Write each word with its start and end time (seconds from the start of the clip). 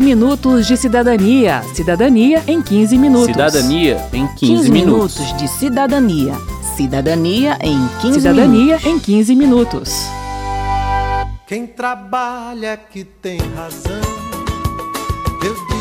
15 0.00 0.02
minutos 0.02 0.66
de 0.66 0.76
cidadania. 0.78 1.62
Cidadania 1.74 2.42
em 2.46 2.62
15 2.62 2.96
minutos. 2.96 3.26
Cidadania 3.26 4.08
em 4.14 4.26
15, 4.26 4.38
15 4.38 4.70
minutos. 4.70 5.18
minutos 5.18 5.36
de 5.38 5.48
cidadania. 5.48 6.34
Cidadania 6.74 7.58
em 7.60 7.78
15 8.00 8.20
Cidadania 8.20 8.76
minutos. 8.78 8.86
em 8.86 8.98
15 8.98 9.34
minutos. 9.36 9.92
Quem 11.46 11.66
trabalha 11.66 12.78
que 12.78 13.04
tem 13.04 13.38
razão. 13.54 14.00
Eu 15.44 15.54
digo 15.68 15.79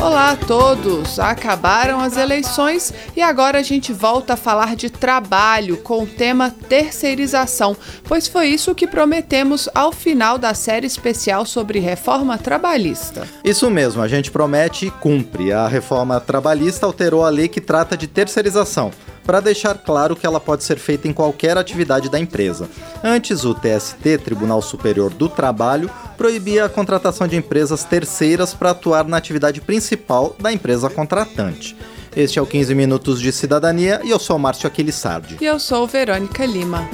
Olá 0.00 0.32
a 0.32 0.36
todos! 0.36 1.18
Acabaram 1.18 1.98
as 2.00 2.18
eleições 2.18 2.92
e 3.16 3.22
agora 3.22 3.58
a 3.58 3.62
gente 3.62 3.94
volta 3.94 4.34
a 4.34 4.36
falar 4.36 4.76
de 4.76 4.90
trabalho 4.90 5.78
com 5.78 6.02
o 6.02 6.06
tema 6.06 6.50
terceirização, 6.50 7.74
pois 8.04 8.28
foi 8.28 8.48
isso 8.48 8.74
que 8.74 8.86
prometemos 8.86 9.68
ao 9.74 9.90
final 9.90 10.36
da 10.36 10.52
série 10.52 10.86
especial 10.86 11.46
sobre 11.46 11.78
reforma 11.78 12.36
trabalhista. 12.36 13.26
Isso 13.42 13.70
mesmo, 13.70 14.02
a 14.02 14.06
gente 14.06 14.30
promete 14.30 14.86
e 14.86 14.90
cumpre. 14.90 15.50
A 15.50 15.66
reforma 15.66 16.20
trabalhista 16.20 16.84
alterou 16.84 17.24
a 17.24 17.30
lei 17.30 17.48
que 17.48 17.60
trata 17.60 17.96
de 17.96 18.06
terceirização, 18.06 18.92
para 19.26 19.40
deixar 19.40 19.76
claro 19.78 20.14
que 20.14 20.24
ela 20.24 20.38
pode 20.38 20.62
ser 20.62 20.78
feita 20.78 21.08
em 21.08 21.12
qualquer 21.12 21.58
atividade 21.58 22.08
da 22.08 22.18
empresa. 22.18 22.68
Antes, 23.02 23.44
o 23.44 23.52
TST, 23.52 24.18
Tribunal 24.24 24.62
Superior 24.62 25.12
do 25.12 25.28
Trabalho, 25.28 25.90
proibia 26.16 26.64
a 26.64 26.68
contratação 26.68 27.26
de 27.26 27.36
empresas 27.36 27.84
terceiras 27.84 28.54
para 28.54 28.70
atuar 28.70 29.06
na 29.06 29.16
atividade 29.16 29.60
principal 29.60 30.34
da 30.38 30.52
empresa 30.52 30.88
contratante. 30.88 31.76
Este 32.14 32.38
é 32.38 32.42
o 32.42 32.46
15 32.46 32.74
Minutos 32.74 33.20
de 33.20 33.30
Cidadania 33.30 34.00
e 34.02 34.10
eu 34.10 34.18
sou 34.18 34.38
Márcio 34.38 34.66
Aquilissardi. 34.66 35.36
E 35.38 35.44
eu 35.44 35.58
sou 35.58 35.86
Verônica 35.86 36.46
Lima. 36.46 36.88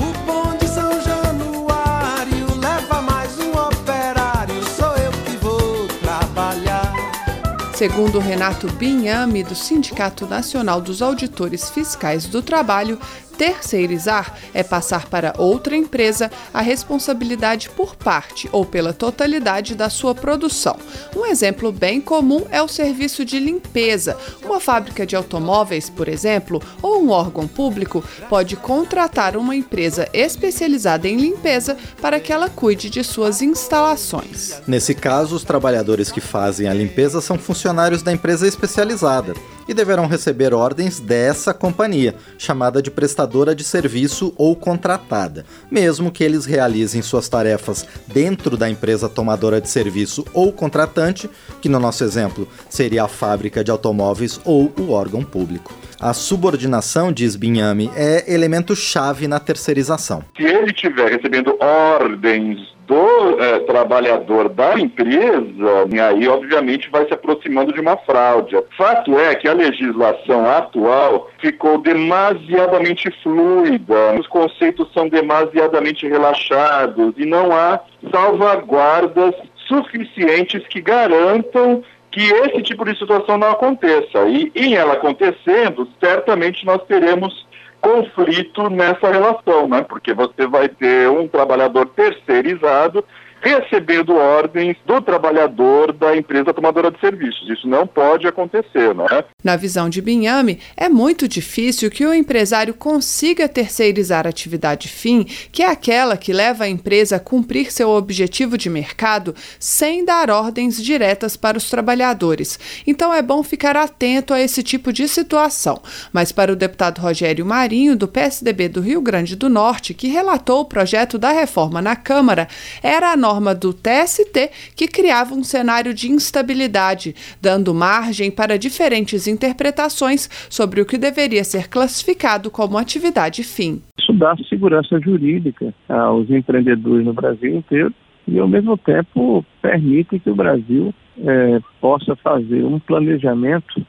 Segundo 7.82 8.20
Renato 8.20 8.68
Binhame, 8.74 9.42
do 9.42 9.56
Sindicato 9.56 10.24
Nacional 10.24 10.80
dos 10.80 11.02
Auditores 11.02 11.68
Fiscais 11.68 12.26
do 12.26 12.40
Trabalho, 12.40 12.96
terceirizar 13.36 14.38
é 14.54 14.62
passar 14.62 15.06
para 15.08 15.34
outra 15.38 15.76
empresa 15.76 16.30
a 16.52 16.60
responsabilidade 16.60 17.70
por 17.70 17.96
parte 17.96 18.48
ou 18.52 18.64
pela 18.64 18.92
totalidade 18.92 19.74
da 19.74 19.90
sua 19.90 20.14
produção. 20.14 20.76
Um 21.16 21.26
exemplo 21.26 21.72
bem 21.72 22.00
comum 22.00 22.46
é 22.50 22.62
o 22.62 22.68
serviço 22.68 23.24
de 23.24 23.38
limpeza. 23.38 24.16
Uma 24.44 24.60
fábrica 24.60 25.06
de 25.06 25.16
automóveis, 25.16 25.88
por 25.90 26.08
exemplo, 26.08 26.62
ou 26.80 27.02
um 27.02 27.10
órgão 27.10 27.48
público 27.48 28.04
pode 28.28 28.56
contratar 28.56 29.36
uma 29.36 29.56
empresa 29.56 30.08
especializada 30.12 31.08
em 31.08 31.16
limpeza 31.16 31.76
para 32.00 32.20
que 32.20 32.32
ela 32.32 32.48
cuide 32.48 32.90
de 32.90 33.02
suas 33.02 33.42
instalações. 33.42 34.60
Nesse 34.66 34.94
caso, 34.94 35.34
os 35.34 35.44
trabalhadores 35.44 36.10
que 36.10 36.20
fazem 36.20 36.68
a 36.68 36.74
limpeza 36.74 37.20
são 37.20 37.38
funcionários 37.38 38.02
da 38.02 38.12
empresa 38.12 38.46
especializada 38.46 39.34
e 39.68 39.74
deverão 39.74 40.06
receber 40.06 40.54
ordens 40.54 41.00
dessa 41.00 41.54
companhia, 41.54 42.14
chamada 42.38 42.82
de 42.82 42.90
prestadora 42.90 43.54
de 43.54 43.64
serviço 43.64 44.32
ou 44.36 44.54
contratada, 44.56 45.44
mesmo 45.70 46.10
que 46.10 46.24
eles 46.24 46.44
realizem 46.44 47.02
suas 47.02 47.28
tarefas 47.28 47.86
dentro 48.06 48.56
da 48.56 48.68
empresa 48.68 49.08
tomadora 49.08 49.60
de 49.60 49.68
serviço 49.68 50.24
ou 50.32 50.52
contratante, 50.52 51.28
que 51.60 51.68
no 51.68 51.78
nosso 51.78 52.04
exemplo 52.04 52.46
seria 52.68 53.04
a 53.04 53.08
fábrica 53.08 53.62
de 53.62 53.70
automóveis 53.70 54.40
ou 54.44 54.72
o 54.78 54.90
órgão 54.90 55.22
público. 55.22 55.72
A 56.00 56.12
subordinação, 56.12 57.12
diz 57.12 57.36
Binhame, 57.36 57.88
é 57.94 58.32
elemento 58.32 58.74
chave 58.74 59.28
na 59.28 59.38
terceirização. 59.38 60.24
se 60.36 60.42
ele 60.42 60.72
estiver 60.72 61.12
recebendo 61.12 61.56
ordens 61.60 62.58
do 62.86 63.40
eh, 63.40 63.60
trabalhador 63.60 64.48
da 64.48 64.78
empresa, 64.78 65.86
aí 66.08 66.28
obviamente 66.28 66.90
vai 66.90 67.06
se 67.06 67.14
aproximando 67.14 67.72
de 67.72 67.80
uma 67.80 67.96
fraude. 67.96 68.56
Fato 68.76 69.18
é 69.18 69.34
que 69.34 69.48
a 69.48 69.52
legislação 69.52 70.48
atual 70.48 71.30
ficou 71.38 71.78
demasiadamente 71.78 73.10
fluida, 73.22 74.14
os 74.18 74.26
conceitos 74.26 74.92
são 74.92 75.08
demasiadamente 75.08 76.06
relaxados 76.08 77.14
e 77.16 77.24
não 77.24 77.52
há 77.52 77.80
salvaguardas 78.10 79.34
suficientes 79.68 80.66
que 80.68 80.80
garantam 80.80 81.82
que 82.10 82.20
esse 82.20 82.62
tipo 82.62 82.84
de 82.84 82.96
situação 82.98 83.38
não 83.38 83.50
aconteça. 83.50 84.28
E 84.28 84.52
em 84.54 84.74
ela 84.74 84.94
acontecendo, 84.94 85.88
certamente 85.98 86.64
nós 86.66 86.82
teremos 86.86 87.46
conflito 87.82 88.70
nessa 88.70 89.10
relação, 89.10 89.68
né? 89.68 89.82
Porque 89.82 90.14
você 90.14 90.46
vai 90.46 90.68
ter 90.68 91.10
um 91.10 91.26
trabalhador 91.26 91.86
terceirizado 91.86 93.04
recebendo 93.42 94.14
ordens 94.14 94.76
do 94.86 95.00
trabalhador 95.00 95.92
da 95.92 96.16
empresa 96.16 96.54
tomadora 96.54 96.92
de 96.92 97.00
serviços. 97.00 97.48
Isso 97.50 97.66
não 97.66 97.86
pode 97.86 98.26
acontecer, 98.26 98.94
não 98.94 99.06
é? 99.06 99.24
Na 99.42 99.56
visão 99.56 99.90
de 99.90 100.00
Binhame, 100.00 100.60
é 100.76 100.88
muito 100.88 101.26
difícil 101.26 101.90
que 101.90 102.06
o 102.06 102.14
empresário 102.14 102.72
consiga 102.72 103.48
terceirizar 103.48 104.26
a 104.26 104.30
atividade 104.30 104.88
fim, 104.88 105.24
que 105.50 105.62
é 105.62 105.68
aquela 105.68 106.16
que 106.16 106.32
leva 106.32 106.64
a 106.64 106.68
empresa 106.68 107.16
a 107.16 107.20
cumprir 107.20 107.72
seu 107.72 107.90
objetivo 107.90 108.56
de 108.56 108.70
mercado 108.70 109.34
sem 109.58 110.04
dar 110.04 110.30
ordens 110.30 110.80
diretas 110.80 111.36
para 111.36 111.58
os 111.58 111.68
trabalhadores. 111.68 112.58
Então 112.86 113.12
é 113.12 113.20
bom 113.20 113.42
ficar 113.42 113.76
atento 113.76 114.32
a 114.32 114.40
esse 114.40 114.62
tipo 114.62 114.92
de 114.92 115.08
situação. 115.08 115.82
Mas 116.12 116.30
para 116.30 116.52
o 116.52 116.56
deputado 116.56 117.00
Rogério 117.00 117.44
Marinho, 117.44 117.96
do 117.96 118.06
PSDB 118.06 118.68
do 118.68 118.80
Rio 118.80 119.00
Grande 119.00 119.34
do 119.34 119.48
Norte, 119.48 119.94
que 119.94 120.06
relatou 120.06 120.60
o 120.60 120.64
projeto 120.64 121.18
da 121.18 121.32
reforma 121.32 121.82
na 121.82 121.96
Câmara, 121.96 122.46
era 122.82 123.10
a 123.12 123.16
do 123.54 123.72
TST 123.72 124.50
que 124.76 124.86
criava 124.86 125.34
um 125.34 125.42
cenário 125.42 125.94
de 125.94 126.10
instabilidade, 126.10 127.14
dando 127.40 127.74
margem 127.74 128.30
para 128.30 128.58
diferentes 128.58 129.26
interpretações 129.26 130.28
sobre 130.50 130.80
o 130.80 130.86
que 130.86 130.98
deveria 130.98 131.44
ser 131.44 131.68
classificado 131.68 132.50
como 132.50 132.78
atividade 132.78 133.42
fim. 133.42 133.82
Isso 133.98 134.12
dá 134.12 134.36
segurança 134.48 135.00
jurídica 135.00 135.72
aos 135.88 136.28
empreendedores 136.30 137.04
no 137.04 137.12
Brasil 137.12 137.56
inteiro 137.56 137.92
e, 138.26 138.38
ao 138.38 138.48
mesmo 138.48 138.76
tempo, 138.76 139.44
permite 139.60 140.18
que 140.18 140.30
o 140.30 140.34
Brasil 140.34 140.94
eh, 141.18 141.60
possa 141.80 142.14
fazer 142.16 142.64
um 142.64 142.78
planejamento 142.78 143.84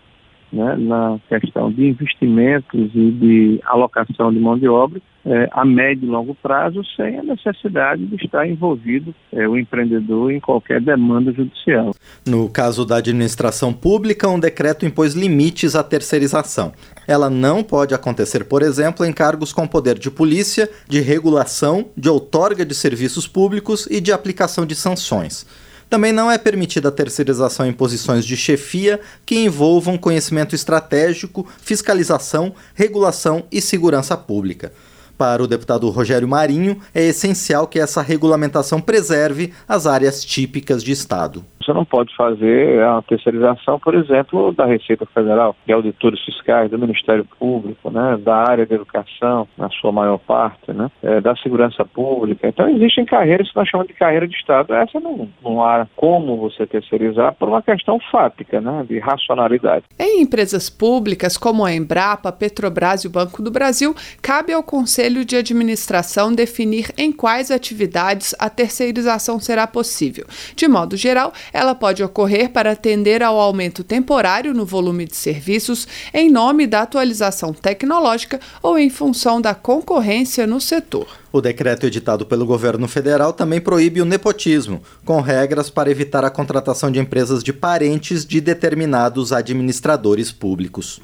né, 0.54 0.76
na 0.78 1.20
questão 1.28 1.72
de 1.72 1.88
investimentos 1.88 2.92
e 2.94 3.12
de 3.12 3.60
alocação 3.66 4.32
de 4.32 4.40
mão 4.40 4.58
de 4.58 4.68
obra 4.68 5.02
eh, 5.26 5.50
a 5.52 5.66
médio 5.66 6.06
e 6.06 6.12
longo 6.12 6.36
prazo, 6.36 6.82
sem 6.96 7.18
a 7.18 7.24
necessidade 7.24 8.06
de 8.06 8.16
estar 8.18 8.48
envolvido 8.48 9.16
eh, 9.32 9.48
o 9.48 9.58
empreendedor 9.58 10.32
em 10.32 10.40
qualquer 10.40 10.80
demanda 10.80 11.32
judicial. 11.32 11.92
No 12.28 12.50
caso 12.50 12.86
da 12.86 12.98
administração 12.98 13.74
pública, 13.74 14.28
um 14.28 14.40
decreto 14.40 14.86
impôs 14.86 15.16
limites 15.16 15.76
à 15.76 15.84
terceirização. 15.84 16.74
Ela 17.08 17.30
não 17.30 17.64
pode 17.64 17.96
acontecer, 17.96 18.44
por 18.44 18.62
exemplo, 18.62 19.06
em 19.06 19.14
cargos 19.14 19.52
com 19.52 19.66
poder 19.66 19.98
de 19.98 20.12
polícia, 20.12 20.70
de 20.88 21.00
regulação, 21.00 21.86
de 21.98 22.10
outorga 22.10 22.66
de 22.66 22.76
serviços 22.76 23.28
públicos 23.28 23.88
e 23.90 24.00
de 24.00 24.12
aplicação 24.12 24.66
de 24.66 24.76
sanções. 24.76 25.48
Também 25.94 26.12
não 26.12 26.32
é 26.32 26.40
permitida 26.40 26.90
a 26.90 26.92
terceirização 26.92 27.68
em 27.68 27.72
posições 27.72 28.26
de 28.26 28.36
chefia 28.36 29.00
que 29.24 29.36
envolvam 29.36 29.96
conhecimento 29.96 30.56
estratégico, 30.56 31.48
fiscalização, 31.62 32.56
regulação 32.74 33.44
e 33.52 33.62
segurança 33.62 34.18
pública. 34.18 34.74
Para 35.16 35.44
o 35.44 35.48
deputado 35.48 35.88
Rogério 35.92 36.28
Marinho, 36.28 36.80
é 36.96 37.04
essencial 37.04 37.68
que 37.68 37.78
essa 37.78 38.02
regulamentação 38.02 38.82
preserve 38.82 39.54
as 39.68 39.86
áreas 39.86 40.26
típicas 40.26 40.82
de 40.82 40.92
Estado. 40.92 41.46
Você 41.64 41.72
não 41.74 41.86
pode 41.86 42.14
fazer 42.16 42.84
a 42.84 43.02
terceirização, 43.02 43.80
por 43.80 43.96
exemplo, 43.96 44.52
da 44.52 44.66
Receita 44.66 45.06
Federal, 45.06 45.56
de 45.66 45.72
auditores 45.72 46.20
fiscais, 46.24 46.70
do 46.70 46.78
Ministério 46.78 47.26
Público, 47.40 47.90
né, 47.90 48.18
da 48.18 48.36
área 48.36 48.66
da 48.66 48.76
educação, 48.76 49.48
na 49.58 49.70
sua 49.70 49.92
maior 49.92 50.18
parte, 50.18 50.74
né, 50.74 50.92
é, 51.02 51.22
da 51.22 51.36
segurança 51.38 51.86
pública. 51.86 52.48
Então, 52.48 52.68
existem 52.70 53.06
carreiras 53.06 53.50
que 53.50 53.56
nós 53.56 53.70
chamamos 53.70 53.92
de 53.92 53.98
carreira 53.98 54.28
de 54.28 54.36
Estado. 54.36 54.74
Essa 54.74 55.00
não, 55.00 55.30
não 55.42 55.64
há 55.64 55.88
como 55.96 56.38
você 56.38 56.66
terceirizar 56.66 57.34
por 57.36 57.48
uma 57.48 57.62
questão 57.62 58.00
fática, 58.12 58.60
né, 58.60 58.86
de 58.88 59.00
racionalidade. 59.00 59.86
Em 59.98 60.22
empresas 60.22 60.70
públicas 60.70 61.38
como 61.38 61.64
a 61.64 61.74
Embrapa, 61.74 62.32
Petrobras 62.32 63.04
e 63.04 63.08
o 63.08 63.12
Banco 63.12 63.42
do 63.42 63.52
Brasil, 63.52 63.96
cabe 64.22 64.52
ao 64.52 64.64
Conselho 64.64 65.24
de 65.24 65.38
Administração 65.38 66.34
definir 66.34 66.92
em 66.98 67.12
quais 67.12 67.52
atividades 67.52 68.36
a 68.40 68.50
terceirização 68.50 69.40
será 69.40 69.66
possível. 69.66 70.26
De 70.56 70.68
modo 70.68 70.98
geral, 70.98 71.32
ela 71.54 71.76
pode 71.76 72.04
ocorrer 72.04 72.50
para 72.50 72.72
atender 72.72 73.22
ao 73.22 73.40
aumento 73.40 73.84
temporário 73.84 74.54
no 74.54 74.66
volume 74.66 75.06
de 75.06 75.16
serviços, 75.16 75.88
em 76.14 76.30
nome 76.30 76.66
da 76.66 76.82
atualização 76.82 77.54
tecnológica 77.54 78.40
ou 78.62 78.78
em 78.78 78.90
função 78.90 79.40
da 79.40 79.54
concorrência 79.54 80.48
no 80.48 80.60
setor. 80.60 81.08
O 81.32 81.40
decreto 81.40 81.86
editado 81.86 82.26
pelo 82.26 82.46
governo 82.46 82.88
federal 82.88 83.34
também 83.34 83.62
proíbe 83.62 84.02
o 84.02 84.06
nepotismo, 84.06 84.82
com 85.06 85.22
regras 85.22 85.70
para 85.70 85.90
evitar 85.90 86.26
a 86.26 86.30
contratação 86.30 86.92
de 86.92 87.00
empresas 87.00 87.44
de 87.44 87.54
parentes 87.54 88.26
de 88.26 88.42
determinados 88.42 89.32
administradores 89.32 90.32
públicos. 90.32 91.00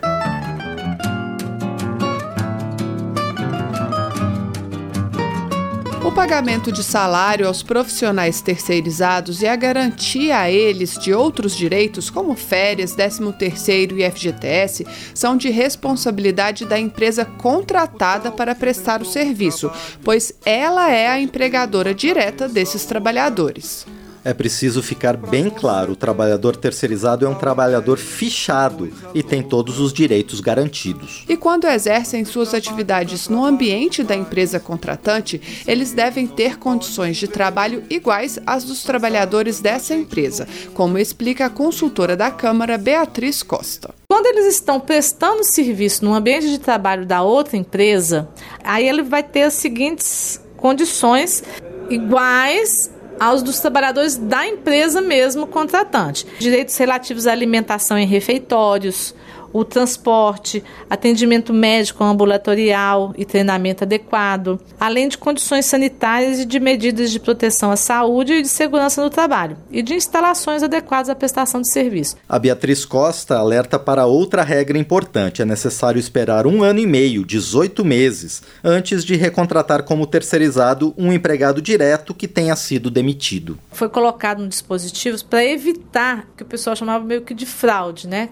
Pagamento 6.20 6.70
de 6.70 6.84
salário 6.84 7.48
aos 7.48 7.64
profissionais 7.64 8.42
terceirizados 8.42 9.42
e 9.42 9.48
a 9.48 9.56
garantia 9.56 10.38
a 10.38 10.52
eles 10.52 10.98
de 10.98 11.14
outros 11.14 11.56
direitos, 11.56 12.10
como 12.10 12.36
férias, 12.36 12.94
13º 12.94 13.94
e 13.98 14.12
FGTS, 14.12 14.86
são 15.14 15.38
de 15.38 15.50
responsabilidade 15.50 16.66
da 16.66 16.78
empresa 16.78 17.24
contratada 17.24 18.34
para 18.34 18.54
prestar 18.54 19.02
o 19.02 19.06
serviço, 19.06 19.72
pois 20.04 20.34
ela 20.46 20.92
é 20.92 21.08
a 21.08 21.22
empregadora 21.22 21.96
direta 21.96 22.50
desses 22.50 22.84
trabalhadores. 22.84 23.88
É 24.24 24.34
preciso 24.34 24.82
ficar 24.82 25.16
bem 25.16 25.50
claro: 25.50 25.94
o 25.94 25.96
trabalhador 25.96 26.56
terceirizado 26.56 27.26
é 27.26 27.30
um 27.30 27.36
trabalhador 27.36 27.98
fichado 27.98 28.92
e 29.14 29.24
tem 29.24 29.42
todos 29.42 29.80
os 29.80 29.94
direitos 29.94 30.40
garantidos. 30.40 31.26
E 31.28 31.38
quando 31.38 31.68
exercem 31.68 32.26
suas 32.26 32.54
atividades 32.54 33.30
no 33.30 33.46
ambiente 33.46 34.04
da 34.04 34.16
empresa 34.16 34.60
contratante, 34.60 35.64
eles 35.66 35.94
devem 35.94 36.28
ter 36.28 36.58
condições 36.58 37.18
de 37.18 37.28
trabalho 37.28 37.84
iguais 37.90 38.40
às 38.46 38.64
dos 38.64 38.84
trabalhadores 38.84 39.60
dessa 39.60 39.94
empresa, 39.94 40.48
como 40.74 40.98
explica 40.98 41.46
a 41.46 41.50
consultora 41.50 42.16
da 42.16 42.32
Câmara, 42.32 42.78
Beatriz 42.78 43.42
Costa. 43.42 43.94
Quando 44.08 44.26
eles 44.26 44.56
estão 44.56 44.80
prestando 44.80 45.44
serviço 45.44 46.04
no 46.04 46.14
ambiente 46.14 46.50
de 46.50 46.60
trabalho 46.60 47.06
da 47.06 47.22
outra 47.22 47.56
empresa, 47.56 48.28
aí 48.64 48.88
ele 48.88 49.04
vai 49.04 49.24
ter 49.24 49.44
as 49.44 49.54
seguintes 49.54 50.42
condições 50.58 51.44
iguais 51.90 52.90
aos 53.20 53.44
dos 53.44 53.60
trabalhadores 53.60 54.16
da 54.16 54.48
empresa 54.48 55.02
mesmo 55.02 55.46
contratante. 55.46 56.26
Direitos 56.40 56.78
relativos 56.78 57.28
à 57.28 57.32
alimentação 57.32 57.98
em 57.98 58.06
refeitórios, 58.06 59.14
o 59.52 59.64
transporte, 59.64 60.64
atendimento 60.90 61.54
médico 61.54 62.04
ambulatorial 62.04 63.14
e 63.18 63.26
treinamento 63.26 63.84
adequado, 63.84 64.60
além 64.80 65.08
de 65.08 65.18
condições 65.18 65.66
sanitárias 65.66 66.40
e 66.40 66.46
de 66.46 66.60
medidas 66.60 67.12
de 67.12 67.20
proteção 67.20 67.72
à 67.72 67.76
saúde 67.76 68.34
e 68.34 68.42
de 68.42 68.48
segurança 68.48 69.04
no 69.04 69.10
trabalho, 69.10 69.58
e 69.72 69.82
de 69.82 69.94
instalações 69.94 70.64
adequadas 70.64 71.10
à 71.10 71.16
prestação 71.16 71.62
de 71.62 71.72
serviço. 71.72 72.18
A 72.28 72.40
Beatriz 72.40 72.86
Costa 72.86 73.38
alerta 73.38 73.80
para 73.80 74.06
outra 74.06 74.44
regra 74.44 74.78
importante: 74.78 75.42
é 75.42 75.46
necessário 75.46 76.00
esperar 76.00 76.46
um 76.48 76.64
ano 76.64 76.80
e 76.80 76.88
meio, 76.88 77.26
18 77.26 77.84
meses, 77.84 78.42
antes 78.64 79.04
de 79.04 79.16
recontratar 79.16 79.84
como 79.84 80.08
terceirizado 80.08 80.94
um 80.98 81.12
empregado 81.12 81.62
direto 81.62 82.14
que 82.14 82.28
tenha 82.28 82.56
sido 82.56 82.90
demitido. 82.90 83.58
Foi 83.72 83.90
colocado 83.90 84.42
no 84.42 84.48
dispositivo 84.48 85.24
para 85.26 85.44
evitar 85.46 86.28
que 86.36 86.44
o 86.44 86.46
pessoal 86.46 86.76
chamava 86.76 87.04
meio 87.04 87.22
que 87.22 87.34
de 87.34 87.46
fraude, 87.46 88.08
né? 88.08 88.30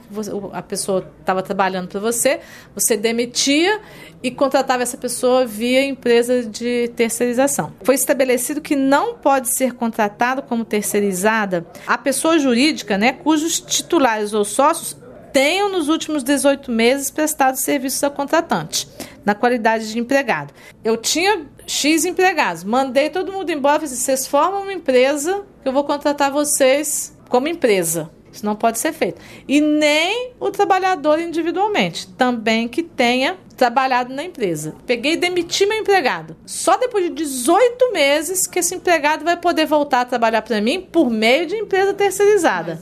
A 0.54 0.62
pessoa 0.62 1.07
estava 1.20 1.42
trabalhando 1.42 1.88
para 1.88 2.00
você, 2.00 2.40
você 2.74 2.98
demitia 2.98 3.80
e 4.22 4.32
contratava 4.32 4.84
essa 4.84 4.98
pessoa 4.98 5.46
via 5.46 5.84
empresa 5.84 6.44
de 6.44 6.92
terceirização. 6.96 7.74
Foi 7.84 7.96
estabelecido 7.96 8.62
que 8.62 8.76
não 8.76 9.16
pode 9.16 9.56
ser 9.56 9.74
contratado 9.74 10.42
como 10.42 10.66
terceirizada 10.66 11.66
a 11.86 11.98
pessoa 11.98 12.40
jurídica, 12.40 12.98
né, 12.98 13.14
cujos 13.14 13.60
titulares 13.60 14.34
ou 14.34 14.44
sócios 14.44 14.98
tenham 15.32 15.70
nos 15.70 15.88
últimos 15.88 16.24
18 16.24 16.72
meses 16.72 17.12
prestado 17.12 17.58
serviços 17.58 18.04
ao 18.04 18.10
contratante, 18.10 18.88
na 19.24 19.36
qualidade 19.36 19.92
de 19.92 20.00
empregado. 20.00 20.52
Eu 20.84 20.98
tinha 20.98 21.46
X 21.68 22.06
empregados, 22.06 22.64
mandei 22.64 23.10
todo 23.10 23.32
mundo 23.32 23.52
embora, 23.52 23.76
falei 23.76 23.94
assim, 23.94 24.04
vocês 24.04 24.26
formam 24.26 24.64
uma 24.64 24.74
empresa 24.74 25.44
que 25.62 25.68
eu 25.68 25.74
vou 25.74 25.84
contratar 25.84 26.32
vocês 26.32 27.16
como 27.30 27.48
empresa. 27.48 28.10
Isso 28.38 28.46
não 28.46 28.56
pode 28.56 28.78
ser 28.78 28.94
feito. 28.94 29.20
E 29.48 29.60
nem 29.60 30.32
o 30.40 30.52
trabalhador 30.52 31.20
individualmente, 31.20 32.08
também 32.10 32.68
que 32.68 32.84
tenha 32.84 33.36
trabalhado 33.56 34.14
na 34.14 34.24
empresa. 34.24 34.76
Peguei 34.86 35.14
e 35.14 35.18
demiti 35.18 35.66
meu 35.66 35.80
empregado. 35.80 36.38
Só 36.46 36.78
depois 36.78 37.06
de 37.06 37.10
18 37.16 37.92
meses 37.92 38.46
que 38.46 38.60
esse 38.60 38.76
empregado 38.76 39.26
vai 39.26 39.38
poder 39.38 39.66
voltar 39.66 40.02
a 40.02 40.06
trabalhar 40.06 40.44
para 40.44 40.62
mim 40.62 40.80
por 40.80 41.10
meio 41.10 41.48
de 41.48 41.56
empresa 41.56 41.96
terceirizada. 41.96 42.82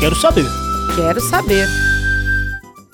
Quero 0.00 0.16
saber. 0.16 0.46
Quero 0.96 1.20
saber. 1.20 1.87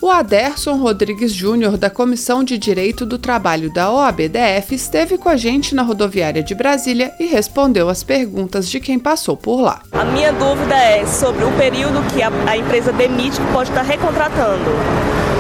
O 0.05 0.11
Aderson 0.11 0.77
Rodrigues 0.77 1.33
Júnior, 1.33 1.79
da 1.79 1.89
Comissão 1.89 2.45
de 2.45 2.59
Direito 2.59 3.07
do 3.07 3.17
Trabalho 3.17 3.73
da 3.73 3.91
OABDF, 3.91 4.75
esteve 4.75 5.17
com 5.17 5.31
a 5.31 5.37
gente 5.39 5.75
na 5.75 5.81
rodoviária 5.81 6.43
de 6.43 6.55
Brasília 6.55 7.15
e 7.19 7.25
respondeu 7.25 7.89
as 7.89 8.03
perguntas 8.03 8.69
de 8.69 8.81
quem 8.81 8.99
passou 8.99 9.35
por 9.35 9.63
lá. 9.63 9.81
A 9.93 10.05
minha 10.05 10.31
dúvida 10.31 10.75
é 10.75 11.07
sobre 11.07 11.43
o 11.43 11.51
período 11.53 12.03
que 12.13 12.23
a, 12.23 12.31
a 12.47 12.55
empresa 12.55 12.93
demite 12.93 13.41
que 13.41 13.51
pode 13.51 13.71
estar 13.71 13.81
recontratando. 13.81 14.71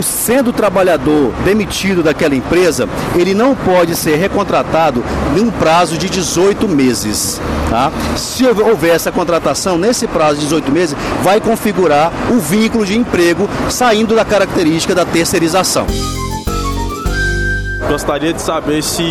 Sendo 0.00 0.48
o 0.48 0.52
trabalhador 0.54 1.34
demitido 1.44 2.02
daquela 2.02 2.34
empresa, 2.34 2.88
ele 3.14 3.34
não 3.34 3.54
pode 3.54 3.94
ser 3.94 4.16
recontratado 4.16 5.04
em 5.36 5.40
um 5.40 5.50
prazo 5.50 5.98
de 5.98 6.08
18 6.08 6.66
meses. 6.66 7.38
Tá? 7.74 7.90
Se 8.16 8.46
houver 8.46 8.94
essa 8.94 9.10
contratação 9.10 9.76
nesse 9.76 10.06
prazo 10.06 10.36
de 10.36 10.42
18 10.42 10.70
meses, 10.70 10.96
vai 11.24 11.40
configurar 11.40 12.12
o 12.30 12.38
vínculo 12.38 12.86
de 12.86 12.96
emprego 12.96 13.50
saindo 13.68 14.14
da 14.14 14.24
característica 14.24 14.94
da 14.94 15.04
terceirização. 15.04 15.84
Gostaria 17.88 18.32
de 18.32 18.40
saber 18.40 18.82
se 18.82 19.04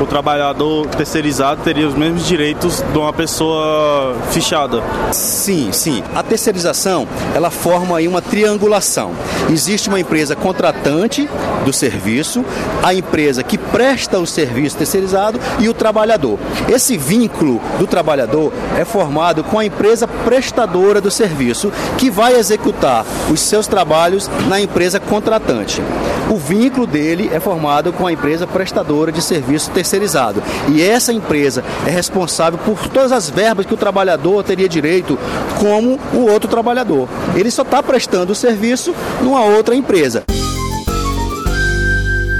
o 0.00 0.06
trabalhador 0.06 0.86
terceirizado 0.88 1.62
teria 1.62 1.86
os 1.86 1.94
mesmos 1.94 2.26
direitos 2.26 2.82
de 2.82 2.98
uma 2.98 3.12
pessoa 3.12 4.16
fichada. 4.32 4.82
Sim, 5.12 5.70
sim. 5.70 6.02
A 6.14 6.22
terceirização, 6.22 7.06
ela 7.34 7.48
forma 7.48 7.96
aí 7.96 8.08
uma 8.08 8.20
triangulação. 8.20 9.12
Existe 9.48 9.88
uma 9.88 10.00
empresa 10.00 10.34
contratante 10.34 11.28
do 11.64 11.72
serviço, 11.72 12.44
a 12.82 12.92
empresa 12.92 13.42
que 13.42 13.56
presta 13.56 14.18
o 14.18 14.26
serviço 14.26 14.76
terceirizado 14.76 15.38
e 15.60 15.68
o 15.68 15.74
trabalhador. 15.74 16.38
Esse 16.68 16.96
vínculo 16.96 17.60
do 17.78 17.86
trabalhador 17.86 18.52
é 18.76 18.84
formado 18.84 19.44
com 19.44 19.58
a 19.58 19.64
empresa 19.64 20.08
prestadora 20.08 21.00
do 21.00 21.10
serviço, 21.10 21.72
que 21.96 22.10
vai 22.10 22.34
executar 22.34 23.04
os 23.30 23.40
seus 23.40 23.66
trabalhos 23.66 24.28
na 24.48 24.60
empresa 24.60 24.98
contratante. 24.98 25.82
O 26.30 26.36
vínculo 26.36 26.86
dele 26.86 27.30
é 27.32 27.38
formado 27.38 27.59
com 27.92 28.06
a 28.06 28.12
empresa 28.12 28.46
prestadora 28.46 29.12
de 29.12 29.20
serviço 29.20 29.70
terceirizado. 29.70 30.42
E 30.68 30.82
essa 30.82 31.12
empresa 31.12 31.62
é 31.86 31.90
responsável 31.90 32.58
por 32.64 32.88
todas 32.88 33.12
as 33.12 33.28
verbas 33.28 33.66
que 33.66 33.74
o 33.74 33.76
trabalhador 33.76 34.42
teria 34.42 34.68
direito, 34.68 35.18
como 35.58 35.98
o 36.14 36.30
outro 36.30 36.48
trabalhador. 36.48 37.08
Ele 37.34 37.50
só 37.50 37.62
está 37.62 37.82
prestando 37.82 38.32
o 38.32 38.34
serviço 38.34 38.94
numa 39.20 39.44
outra 39.44 39.74
empresa. 39.74 40.24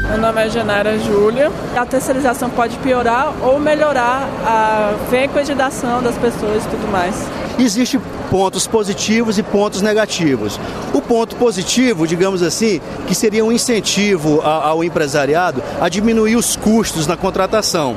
Meu 0.09 0.19
nome 0.19 0.45
é 0.45 0.51
Genara 0.51 0.99
Júlia. 0.99 1.53
A 1.77 1.87
terceirização 1.87 2.51
pode 2.51 2.77
piorar 2.79 3.33
ou 3.43 3.61
melhorar 3.61 4.29
a 4.45 4.95
frequentização 5.09 6.03
das 6.03 6.17
pessoas 6.19 6.65
e 6.65 6.69
tudo 6.69 6.91
mais. 6.91 7.15
Existem 7.59 8.01
pontos 8.31 8.67
positivos 8.67 9.37
e 9.37 9.43
pontos 9.43 9.83
negativos. 9.83 10.59
O 10.95 11.03
ponto 11.03 11.37
positivo, 11.37 12.07
digamos 12.07 12.43
assim, 12.43 12.81
que 13.07 13.15
seria 13.15 13.45
um 13.45 13.53
incentivo 13.53 14.41
ao 14.41 14.83
empresariado 14.85 15.63
a 15.81 15.89
diminuir 15.89 16.37
os 16.37 16.57
custos 16.57 17.07
na 17.07 17.17
contratação. 17.17 17.97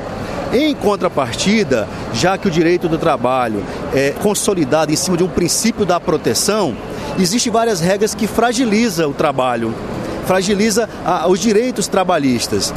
Em 0.52 0.74
contrapartida, 0.74 1.88
já 2.12 2.36
que 2.36 2.48
o 2.48 2.50
direito 2.50 2.88
do 2.88 2.98
trabalho 2.98 3.64
é 3.94 4.10
consolidado 4.10 4.92
em 4.92 4.96
cima 4.96 5.16
de 5.16 5.24
um 5.24 5.28
princípio 5.28 5.86
da 5.86 5.98
proteção, 5.98 6.76
existem 7.18 7.52
várias 7.52 7.80
regras 7.80 8.14
que 8.14 8.26
fragilizam 8.26 9.10
o 9.10 9.14
trabalho 9.14 9.72
fragiliza 10.24 10.88
os 11.28 11.38
direitos 11.38 11.86
trabalhistas. 11.86 12.72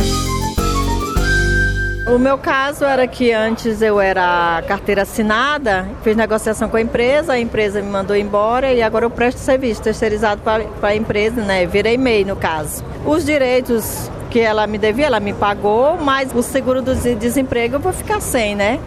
O 2.07 2.17
meu 2.17 2.37
caso 2.37 2.85
era 2.85 3.05
que 3.05 3.33
antes 3.33 3.81
eu 3.81 3.99
era 3.99 4.63
carteira 4.65 5.01
assinada, 5.01 5.85
fiz 6.05 6.15
negociação 6.15 6.69
com 6.69 6.77
a 6.77 6.81
empresa, 6.81 7.33
a 7.33 7.39
empresa 7.39 7.81
me 7.81 7.89
mandou 7.89 8.15
embora 8.15 8.71
e 8.73 8.81
agora 8.81 9.03
eu 9.03 9.09
presto 9.09 9.39
serviço 9.39 9.81
terceirizado 9.81 10.41
para 10.41 10.63
a 10.81 10.95
empresa, 10.95 11.41
né? 11.41 11.65
Virei 11.65 11.97
MEI 11.97 12.23
no 12.23 12.37
caso. 12.37 12.81
Os 13.05 13.25
direitos 13.25 14.09
que 14.29 14.39
ela 14.39 14.65
me 14.65 14.77
devia, 14.77 15.07
ela 15.07 15.19
me 15.19 15.33
pagou, 15.33 15.97
mas 15.97 16.33
o 16.33 16.41
seguro 16.41 16.81
do 16.81 16.95
desemprego 16.95 17.75
eu 17.75 17.79
vou 17.81 17.91
ficar 17.91 18.21
sem, 18.21 18.55
né? 18.55 18.79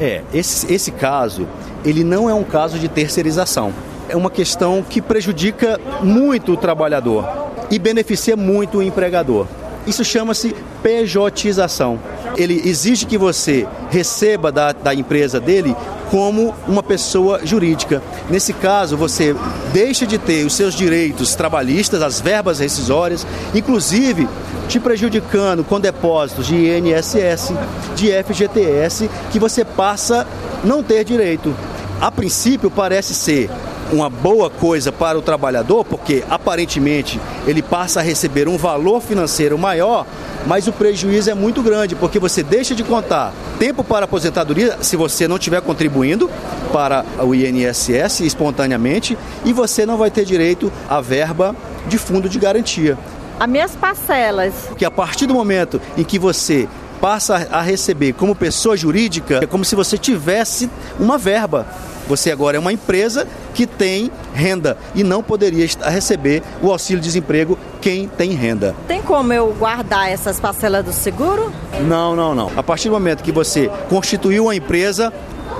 É, 0.00 0.22
esse, 0.32 0.72
esse 0.72 0.92
caso, 0.92 1.48
ele 1.84 2.04
não 2.04 2.30
é 2.30 2.34
um 2.34 2.44
caso 2.44 2.78
de 2.78 2.86
terceirização. 2.86 3.72
É 4.08 4.16
uma 4.16 4.30
questão 4.30 4.84
que 4.88 5.02
prejudica 5.02 5.80
muito 6.00 6.52
o 6.52 6.56
trabalhador 6.56 7.28
e 7.72 7.78
beneficia 7.78 8.36
muito 8.36 8.78
o 8.78 8.82
empregador. 8.84 9.48
Isso 9.84 10.04
chama-se 10.04 10.54
pejotização. 10.82 11.98
Ele 12.38 12.62
exige 12.64 13.04
que 13.04 13.18
você 13.18 13.66
receba 13.90 14.52
da, 14.52 14.72
da 14.72 14.94
empresa 14.94 15.40
dele 15.40 15.74
como 16.10 16.54
uma 16.66 16.82
pessoa 16.82 17.44
jurídica. 17.44 18.02
Nesse 18.30 18.52
caso, 18.52 18.96
você 18.96 19.34
deixa 19.72 20.06
de 20.06 20.16
ter 20.16 20.46
os 20.46 20.54
seus 20.54 20.74
direitos 20.74 21.34
trabalhistas, 21.34 22.00
as 22.00 22.20
verbas 22.20 22.60
rescisórias, 22.60 23.26
inclusive 23.54 24.28
te 24.68 24.78
prejudicando 24.78 25.64
com 25.64 25.80
depósitos 25.80 26.46
de 26.46 26.56
INSS, 26.56 27.52
de 27.96 28.10
FGTS, 28.22 29.10
que 29.30 29.38
você 29.38 29.64
passa 29.64 30.26
não 30.62 30.82
ter 30.82 31.04
direito. 31.04 31.54
A 32.00 32.12
princípio 32.12 32.70
parece 32.70 33.14
ser 33.14 33.50
uma 33.92 34.10
boa 34.10 34.50
coisa 34.50 34.92
para 34.92 35.18
o 35.18 35.22
trabalhador, 35.22 35.84
porque 35.84 36.24
aparentemente 36.28 37.20
ele 37.46 37.62
passa 37.62 38.00
a 38.00 38.02
receber 38.02 38.48
um 38.48 38.56
valor 38.56 39.00
financeiro 39.00 39.58
maior, 39.58 40.06
mas 40.46 40.68
o 40.68 40.72
prejuízo 40.72 41.30
é 41.30 41.34
muito 41.34 41.62
grande, 41.62 41.94
porque 41.94 42.18
você 42.18 42.42
deixa 42.42 42.74
de 42.74 42.84
contar 42.84 43.32
tempo 43.58 43.82
para 43.82 44.04
aposentadoria 44.04 44.78
se 44.80 44.96
você 44.96 45.26
não 45.26 45.36
estiver 45.36 45.60
contribuindo 45.60 46.30
para 46.72 47.04
o 47.20 47.34
INSS 47.34 48.20
espontaneamente 48.20 49.16
e 49.44 49.52
você 49.52 49.84
não 49.84 49.96
vai 49.96 50.10
ter 50.10 50.24
direito 50.24 50.72
à 50.88 51.00
verba 51.00 51.54
de 51.86 51.98
fundo 51.98 52.28
de 52.28 52.38
garantia. 52.38 52.98
As 53.40 53.48
minhas 53.48 53.74
parcelas. 53.76 54.52
Que 54.76 54.84
a 54.84 54.90
partir 54.90 55.26
do 55.26 55.34
momento 55.34 55.80
em 55.96 56.04
que 56.04 56.18
você 56.18 56.68
passa 57.00 57.48
a 57.50 57.62
receber 57.62 58.12
como 58.12 58.34
pessoa 58.34 58.76
jurídica, 58.76 59.38
é 59.42 59.46
como 59.46 59.64
se 59.64 59.76
você 59.76 59.96
tivesse 59.96 60.68
uma 60.98 61.16
verba. 61.16 61.66
Você 62.08 62.32
agora 62.32 62.56
é 62.56 62.60
uma 62.60 62.72
empresa 62.72 63.28
que 63.54 63.66
tem 63.66 64.10
renda 64.32 64.78
e 64.94 65.04
não 65.04 65.22
poderia 65.22 65.66
receber 65.84 66.42
o 66.62 66.70
auxílio-desemprego 66.70 67.58
quem 67.80 68.08
tem 68.08 68.32
renda. 68.32 68.74
Tem 68.86 69.02
como 69.02 69.32
eu 69.32 69.54
guardar 69.58 70.10
essas 70.10 70.40
parcelas 70.40 70.84
do 70.84 70.92
seguro? 70.92 71.52
Não, 71.86 72.16
não, 72.16 72.34
não. 72.34 72.50
A 72.56 72.62
partir 72.62 72.88
do 72.88 72.94
momento 72.94 73.22
que 73.22 73.30
você 73.30 73.70
constituiu 73.88 74.44
uma 74.44 74.56
empresa, 74.56 75.12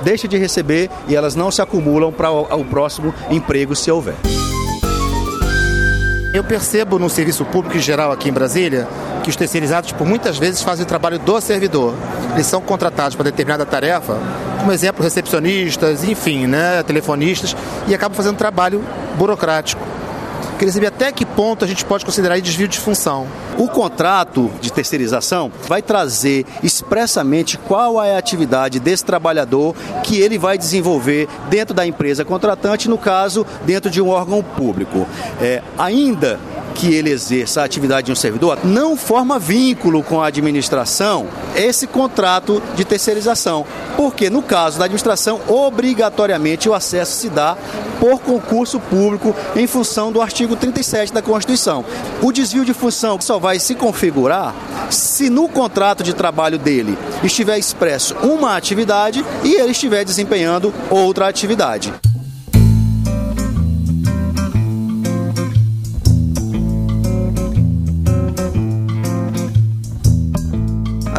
deixa 0.03 0.27
de 0.27 0.37
receber 0.37 0.89
e 1.07 1.15
elas 1.15 1.35
não 1.35 1.51
se 1.51 1.61
acumulam 1.61 2.11
para 2.11 2.31
o 2.31 2.65
próximo 2.65 3.13
emprego 3.29 3.75
se 3.75 3.91
houver. 3.91 4.15
Eu 6.31 6.43
percebo 6.43 6.99
no 6.99 7.09
serviço 7.09 7.43
público 7.43 7.75
em 7.75 7.81
geral 7.81 8.11
aqui 8.11 8.29
em 8.29 8.31
Brasília 8.31 8.87
que 9.23 9.31
os 9.31 9.35
terceirizados, 9.35 9.91
por 9.91 10.05
muitas 10.05 10.37
vezes, 10.37 10.61
fazem 10.61 10.85
o 10.85 10.87
trabalho 10.87 11.17
do 11.17 11.41
servidor. 11.41 11.95
Eles 12.33 12.45
são 12.45 12.61
contratados 12.61 13.15
para 13.15 13.23
determinada 13.23 13.65
tarefa, 13.65 14.15
como 14.59 14.71
exemplo, 14.71 15.03
recepcionistas, 15.03 16.03
enfim, 16.03 16.45
né, 16.45 16.83
telefonistas, 16.83 17.55
e 17.87 17.95
acabam 17.95 18.15
fazendo 18.15 18.37
trabalho 18.37 18.83
burocrático. 19.17 19.81
Queria 20.59 20.73
saber 20.73 20.87
até 20.87 21.09
que 21.09 21.25
ponto 21.25 21.63
a 21.63 21.67
gente 21.67 21.85
pode 21.85 22.03
considerar 22.03 22.37
desvio 22.41 22.67
de 22.67 22.77
função. 22.77 23.25
O 23.57 23.69
contrato 23.69 24.51
de 24.59 24.73
terceirização 24.73 25.49
vai 25.69 25.81
trazer 25.81 26.45
expressamente 26.61 27.57
qual 27.57 28.03
é 28.03 28.15
a 28.15 28.17
atividade 28.17 28.77
desse 28.77 29.05
trabalhador 29.05 29.73
que 30.03 30.19
ele 30.19 30.37
vai 30.37 30.57
desenvolver 30.57 31.29
dentro 31.49 31.73
da 31.73 31.87
empresa 31.87 32.25
contratante, 32.25 32.89
no 32.89 32.97
caso, 32.97 33.47
dentro 33.65 33.89
de 33.89 34.01
um 34.01 34.09
órgão 34.09 34.43
público. 34.43 35.07
É, 35.41 35.63
ainda 35.77 36.37
que 36.79 36.93
ele 36.93 37.09
exerça 37.09 37.61
a 37.61 37.65
atividade 37.65 38.05
de 38.05 38.11
um 38.13 38.15
servidor, 38.15 38.57
não 38.63 38.95
forma 38.95 39.37
vínculo 39.37 40.01
com 40.01 40.21
a 40.21 40.27
administração 40.27 41.27
esse 41.53 41.85
contrato 41.85 42.63
de 42.73 42.85
terceirização. 42.85 43.65
Porque, 43.97 44.29
no 44.29 44.41
caso 44.41 44.79
da 44.79 44.85
administração, 44.85 45.41
obrigatoriamente 45.45 46.69
o 46.69 46.73
acesso 46.73 47.19
se 47.19 47.27
dá 47.29 47.57
por 47.99 48.21
concurso 48.21 48.79
público 48.79 49.35
em 49.57 49.67
função 49.67 50.09
do 50.09 50.21
artigo 50.21 50.55
37 50.55 51.11
da 51.11 51.21
Constituição. 51.21 51.83
O 52.21 52.31
desvio 52.31 52.63
de 52.63 52.73
função 52.73 53.19
só 53.19 53.37
vai 53.37 53.59
se 53.59 53.75
configurar 53.75 54.55
se 54.89 55.29
no 55.29 55.49
contrato 55.49 56.01
de 56.01 56.13
trabalho 56.13 56.57
dele 56.57 56.97
estiver 57.21 57.59
expresso 57.59 58.15
uma 58.23 58.55
atividade 58.55 59.25
e 59.43 59.53
ele 59.53 59.71
estiver 59.71 60.05
desempenhando 60.05 60.73
outra 60.89 61.27
atividade. 61.27 61.93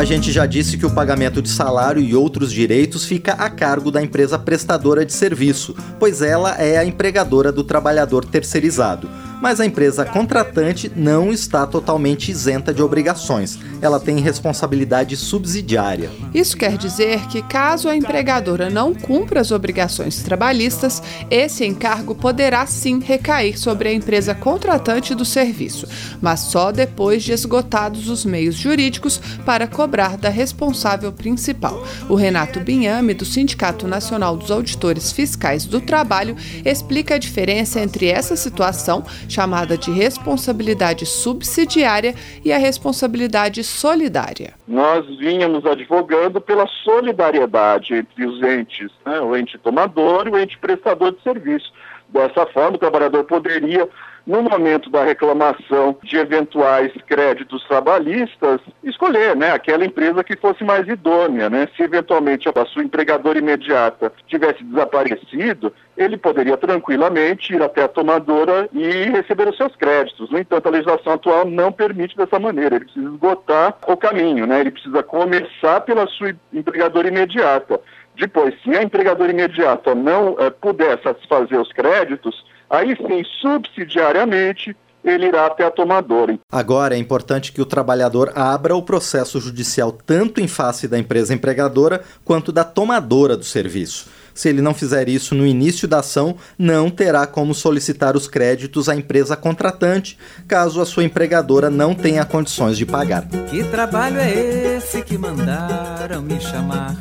A 0.00 0.04
gente 0.06 0.32
já 0.32 0.46
disse 0.46 0.78
que 0.78 0.86
o 0.86 0.90
pagamento 0.90 1.42
de 1.42 1.50
salário 1.50 2.00
e 2.00 2.14
outros 2.14 2.50
direitos 2.50 3.04
fica 3.04 3.34
a 3.34 3.50
cargo 3.50 3.90
da 3.90 4.00
empresa 4.00 4.38
prestadora 4.38 5.04
de 5.04 5.12
serviço, 5.12 5.76
pois 5.98 6.22
ela 6.22 6.54
é 6.54 6.78
a 6.78 6.84
empregadora 6.86 7.52
do 7.52 7.62
trabalhador 7.62 8.24
terceirizado 8.24 9.06
mas 9.40 9.60
a 9.60 9.66
empresa 9.66 10.04
contratante 10.04 10.90
não 10.94 11.32
está 11.32 11.66
totalmente 11.66 12.30
isenta 12.30 12.72
de 12.72 12.82
obrigações. 12.82 13.58
Ela 13.80 13.98
tem 13.98 14.18
responsabilidade 14.18 15.16
subsidiária. 15.16 16.10
Isso 16.34 16.56
quer 16.56 16.76
dizer 16.76 17.26
que, 17.28 17.42
caso 17.42 17.88
a 17.88 17.96
empregadora 17.96 18.68
não 18.68 18.94
cumpra 18.94 19.40
as 19.40 19.50
obrigações 19.50 20.22
trabalhistas, 20.22 21.02
esse 21.30 21.64
encargo 21.64 22.14
poderá 22.14 22.66
sim 22.66 23.00
recair 23.00 23.58
sobre 23.58 23.88
a 23.88 23.92
empresa 23.92 24.34
contratante 24.34 25.14
do 25.14 25.24
serviço, 25.24 25.86
mas 26.20 26.40
só 26.40 26.70
depois 26.70 27.22
de 27.22 27.32
esgotados 27.32 28.08
os 28.08 28.24
meios 28.24 28.54
jurídicos 28.54 29.20
para 29.44 29.66
cobrar 29.66 30.16
da 30.16 30.28
responsável 30.28 31.12
principal. 31.12 31.84
O 32.08 32.14
Renato 32.14 32.60
Binhame, 32.60 33.14
do 33.14 33.24
Sindicato 33.24 33.86
Nacional 33.86 34.36
dos 34.36 34.50
Auditores 34.50 35.12
Fiscais 35.12 35.64
do 35.64 35.80
Trabalho, 35.80 36.36
explica 36.64 37.14
a 37.14 37.18
diferença 37.18 37.80
entre 37.80 38.06
essa 38.06 38.36
situação 38.36 39.04
chamada 39.30 39.78
de 39.78 39.90
responsabilidade 39.90 41.06
subsidiária 41.06 42.14
e 42.44 42.52
a 42.52 42.58
responsabilidade 42.58 43.62
solidária. 43.62 44.54
Nós 44.66 45.06
vínhamos 45.18 45.64
advogando 45.64 46.40
pela 46.40 46.66
solidariedade 46.84 47.94
entre 47.94 48.26
os 48.26 48.42
entes, 48.42 48.90
né, 49.06 49.20
o 49.20 49.36
ente 49.36 49.56
tomador 49.58 50.26
e 50.26 50.30
o 50.30 50.38
ente 50.38 50.58
prestador 50.58 51.12
de 51.12 51.22
serviço. 51.22 51.72
Dessa 52.08 52.44
forma, 52.46 52.76
o 52.76 52.78
trabalhador 52.78 53.24
poderia 53.24 53.88
no 54.26 54.42
momento 54.42 54.90
da 54.90 55.04
reclamação 55.04 55.96
de 56.02 56.16
eventuais 56.16 56.92
créditos 57.06 57.64
trabalhistas, 57.66 58.60
escolher 58.82 59.34
né, 59.36 59.52
aquela 59.52 59.84
empresa 59.84 60.22
que 60.22 60.36
fosse 60.36 60.62
mais 60.64 60.86
idônea. 60.86 61.48
Né? 61.48 61.68
Se 61.76 61.82
eventualmente 61.82 62.48
a 62.48 62.66
sua 62.66 62.82
empregadora 62.82 63.38
imediata 63.38 64.12
tivesse 64.26 64.62
desaparecido, 64.64 65.72
ele 65.96 66.16
poderia 66.16 66.56
tranquilamente 66.56 67.54
ir 67.54 67.62
até 67.62 67.84
a 67.84 67.88
tomadora 67.88 68.68
e 68.72 68.88
receber 69.10 69.48
os 69.48 69.56
seus 69.56 69.74
créditos. 69.76 70.30
No 70.30 70.38
entanto, 70.38 70.66
a 70.66 70.70
legislação 70.70 71.14
atual 71.14 71.44
não 71.44 71.72
permite 71.72 72.16
dessa 72.16 72.38
maneira. 72.38 72.76
Ele 72.76 72.84
precisa 72.84 73.08
esgotar 73.08 73.76
o 73.86 73.96
caminho, 73.96 74.46
né? 74.46 74.60
ele 74.60 74.70
precisa 74.70 75.02
começar 75.02 75.80
pela 75.82 76.06
sua 76.06 76.34
empregadora 76.52 77.08
imediata. 77.08 77.80
Depois, 78.16 78.54
se 78.62 78.70
a 78.76 78.82
empregadora 78.82 79.30
imediata 79.30 79.94
não 79.94 80.36
eh, 80.38 80.50
puder 80.50 81.00
satisfazer 81.02 81.58
os 81.58 81.72
créditos, 81.72 82.44
aí 82.70 82.96
sim, 82.96 83.22
subsidiariamente, 83.42 84.76
ele 85.04 85.26
irá 85.26 85.46
até 85.46 85.64
a 85.64 85.70
tomadora. 85.70 86.38
Agora 86.50 86.94
é 86.94 86.98
importante 86.98 87.52
que 87.52 87.60
o 87.60 87.66
trabalhador 87.66 88.32
abra 88.34 88.76
o 88.76 88.82
processo 88.82 89.40
judicial 89.40 89.92
tanto 89.92 90.40
em 90.40 90.48
face 90.48 90.86
da 90.86 90.98
empresa 90.98 91.34
empregadora 91.34 92.02
quanto 92.24 92.52
da 92.52 92.64
tomadora 92.64 93.36
do 93.36 93.44
serviço. 93.44 94.08
Se 94.34 94.48
ele 94.48 94.62
não 94.62 94.72
fizer 94.72 95.08
isso 95.08 95.34
no 95.34 95.46
início 95.46 95.88
da 95.88 95.98
ação, 95.98 96.36
não 96.58 96.88
terá 96.88 97.26
como 97.26 97.54
solicitar 97.54 98.16
os 98.16 98.28
créditos 98.28 98.88
à 98.88 98.94
empresa 98.94 99.36
contratante, 99.36 100.16
caso 100.46 100.80
a 100.80 100.86
sua 100.86 101.04
empregadora 101.04 101.68
não 101.68 101.94
tenha 101.94 102.24
condições 102.24 102.78
de 102.78 102.86
pagar. 102.86 103.26
Que 103.50 103.64
trabalho 103.64 104.18
é 104.18 104.76
esse 104.76 105.02
que 105.02 105.18
mandaram 105.18 106.22
me 106.22 106.40
chamar? 106.40 106.96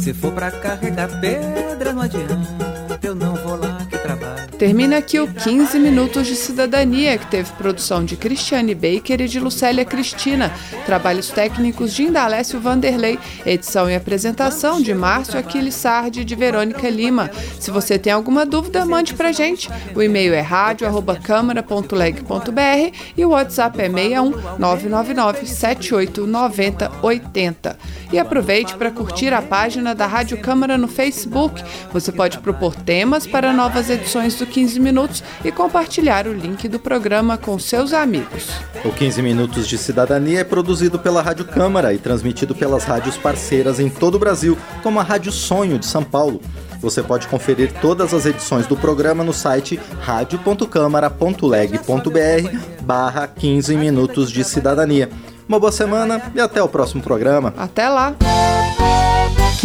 Se 0.00 0.14
for 0.14 0.32
para 0.32 0.50
carregar 0.50 1.20
pedra, 1.20 1.92
não 1.92 2.02
adianta, 2.02 3.00
eu 3.02 3.14
não 3.14 3.34
vou 3.34 3.56
lá 3.56 3.85
trabalho. 4.06 4.46
Termina 4.58 4.98
aqui 4.98 5.18
o 5.20 5.26
15 5.26 5.78
Minutos 5.78 6.26
de 6.26 6.36
Cidadania, 6.36 7.16
que 7.18 7.26
teve 7.26 7.52
produção 7.52 8.02
de 8.04 8.16
Cristiane 8.16 8.74
Baker 8.74 9.20
e 9.20 9.28
de 9.28 9.40
Lucélia 9.40 9.84
Cristina, 9.84 10.52
trabalhos 10.86 11.28
técnicos 11.28 11.92
de 11.92 12.04
Indalécio 12.04 12.60
Vanderlei, 12.60 13.18
edição 13.44 13.90
e 13.90 13.94
apresentação 13.94 14.80
de 14.80 14.94
Márcio 14.94 15.38
Aquiles 15.38 15.74
Sardi 15.74 16.20
e 16.20 16.24
de 16.24 16.34
Verônica 16.34 16.88
Lima. 16.88 17.30
Se 17.60 17.70
você 17.70 17.98
tem 17.98 18.10
alguma 18.12 18.46
dúvida, 18.46 18.86
mande 18.86 19.12
pra 19.12 19.32
gente. 19.32 19.68
O 19.94 20.02
e-mail 20.02 20.32
é 20.32 20.40
rádio.câmara.leg.br 20.40 22.96
e 23.16 23.24
o 23.24 23.30
WhatsApp 23.30 23.80
é 23.80 23.90
61 23.90 24.30
999 24.58 25.46
78 25.46 26.26
90 26.26 26.92
80. 27.02 27.78
E 28.12 28.18
aproveite 28.18 28.74
para 28.76 28.90
curtir 28.90 29.32
a 29.32 29.40
página 29.42 29.94
da 29.94 30.06
Rádio 30.06 30.38
Câmara 30.38 30.78
no 30.78 30.88
Facebook. 30.88 31.62
Você 31.92 32.10
pode 32.12 32.38
propor 32.38 32.74
temas 32.74 33.26
para 33.26 33.52
novas 33.52 33.90
edições 33.96 34.36
do 34.36 34.46
15 34.46 34.78
Minutos 34.78 35.22
e 35.44 35.50
compartilhar 35.50 36.26
o 36.26 36.32
link 36.32 36.68
do 36.68 36.78
programa 36.78 37.36
com 37.36 37.58
seus 37.58 37.92
amigos. 37.92 38.48
O 38.84 38.92
15 38.92 39.20
Minutos 39.22 39.66
de 39.66 39.76
Cidadania 39.76 40.40
é 40.40 40.44
produzido 40.44 40.98
pela 40.98 41.20
Rádio 41.20 41.44
Câmara 41.44 41.92
e 41.92 41.98
transmitido 41.98 42.54
pelas 42.54 42.84
rádios 42.84 43.16
parceiras 43.16 43.80
em 43.80 43.88
todo 43.88 44.14
o 44.14 44.18
Brasil, 44.18 44.56
como 44.82 45.00
a 45.00 45.02
Rádio 45.02 45.32
Sonho 45.32 45.78
de 45.78 45.86
São 45.86 46.04
Paulo. 46.04 46.40
Você 46.80 47.02
pode 47.02 47.26
conferir 47.26 47.72
todas 47.80 48.14
as 48.14 48.26
edições 48.26 48.66
do 48.66 48.76
programa 48.76 49.24
no 49.24 49.32
site 49.32 49.80
radio.câmara.leg.br 50.00 52.58
barra 52.82 53.26
15 53.26 53.74
Minutos 53.76 54.30
de 54.30 54.44
Cidadania. 54.44 55.08
Uma 55.48 55.58
boa 55.58 55.72
semana 55.72 56.20
e 56.34 56.40
até 56.40 56.62
o 56.62 56.68
próximo 56.68 57.02
programa. 57.02 57.54
Até 57.56 57.88
lá! 57.88 58.14